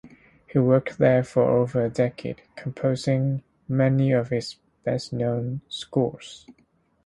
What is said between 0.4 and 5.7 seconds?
He worked there for over a decade, composing many of his best-known